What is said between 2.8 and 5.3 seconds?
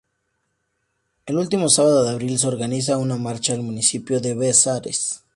una marcha al municipio de Bezares.